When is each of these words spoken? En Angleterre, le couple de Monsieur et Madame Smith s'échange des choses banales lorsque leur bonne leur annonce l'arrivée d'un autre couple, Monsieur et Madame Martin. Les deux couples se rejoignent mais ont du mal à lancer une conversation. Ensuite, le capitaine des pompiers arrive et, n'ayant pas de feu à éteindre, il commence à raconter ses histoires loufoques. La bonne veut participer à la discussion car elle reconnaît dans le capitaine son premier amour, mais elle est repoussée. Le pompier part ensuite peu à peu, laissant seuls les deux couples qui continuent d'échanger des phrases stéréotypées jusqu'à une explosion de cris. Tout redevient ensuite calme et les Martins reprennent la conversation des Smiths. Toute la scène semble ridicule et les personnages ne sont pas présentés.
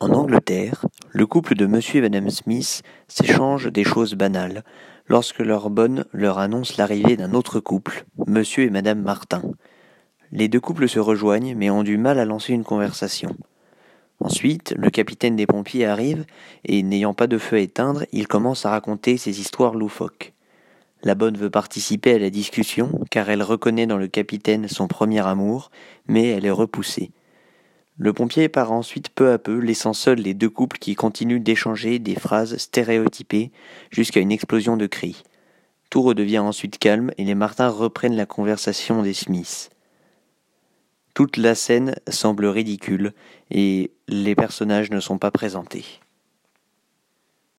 En 0.00 0.10
Angleterre, 0.10 0.86
le 1.10 1.26
couple 1.26 1.56
de 1.56 1.66
Monsieur 1.66 1.98
et 1.98 2.02
Madame 2.02 2.30
Smith 2.30 2.82
s'échange 3.08 3.66
des 3.72 3.82
choses 3.82 4.14
banales 4.14 4.62
lorsque 5.08 5.40
leur 5.40 5.70
bonne 5.70 6.04
leur 6.12 6.38
annonce 6.38 6.76
l'arrivée 6.76 7.16
d'un 7.16 7.34
autre 7.34 7.58
couple, 7.58 8.04
Monsieur 8.28 8.62
et 8.62 8.70
Madame 8.70 9.02
Martin. 9.02 9.42
Les 10.30 10.46
deux 10.46 10.60
couples 10.60 10.88
se 10.88 11.00
rejoignent 11.00 11.56
mais 11.56 11.68
ont 11.68 11.82
du 11.82 11.98
mal 11.98 12.20
à 12.20 12.24
lancer 12.24 12.52
une 12.52 12.62
conversation. 12.62 13.34
Ensuite, 14.20 14.72
le 14.78 14.90
capitaine 14.90 15.34
des 15.34 15.46
pompiers 15.46 15.86
arrive 15.86 16.24
et, 16.64 16.84
n'ayant 16.84 17.14
pas 17.14 17.26
de 17.26 17.38
feu 17.38 17.56
à 17.56 17.60
éteindre, 17.60 18.04
il 18.12 18.28
commence 18.28 18.66
à 18.66 18.70
raconter 18.70 19.16
ses 19.16 19.40
histoires 19.40 19.74
loufoques. 19.74 20.32
La 21.02 21.16
bonne 21.16 21.36
veut 21.36 21.50
participer 21.50 22.14
à 22.14 22.18
la 22.20 22.30
discussion 22.30 23.00
car 23.10 23.30
elle 23.30 23.42
reconnaît 23.42 23.88
dans 23.88 23.98
le 23.98 24.06
capitaine 24.06 24.68
son 24.68 24.86
premier 24.86 25.26
amour, 25.26 25.72
mais 26.06 26.28
elle 26.28 26.46
est 26.46 26.52
repoussée. 26.52 27.10
Le 28.00 28.12
pompier 28.12 28.48
part 28.48 28.70
ensuite 28.70 29.08
peu 29.08 29.32
à 29.32 29.38
peu, 29.38 29.58
laissant 29.58 29.92
seuls 29.92 30.20
les 30.20 30.34
deux 30.34 30.48
couples 30.48 30.78
qui 30.78 30.94
continuent 30.94 31.42
d'échanger 31.42 31.98
des 31.98 32.14
phrases 32.14 32.56
stéréotypées 32.56 33.50
jusqu'à 33.90 34.20
une 34.20 34.30
explosion 34.30 34.76
de 34.76 34.86
cris. 34.86 35.24
Tout 35.90 36.02
redevient 36.02 36.38
ensuite 36.38 36.78
calme 36.78 37.10
et 37.18 37.24
les 37.24 37.34
Martins 37.34 37.68
reprennent 37.68 38.14
la 38.14 38.26
conversation 38.26 39.02
des 39.02 39.14
Smiths. 39.14 39.70
Toute 41.14 41.36
la 41.36 41.56
scène 41.56 41.96
semble 42.08 42.46
ridicule 42.46 43.12
et 43.50 43.90
les 44.06 44.36
personnages 44.36 44.90
ne 44.90 45.00
sont 45.00 45.18
pas 45.18 45.32
présentés. 45.32 45.84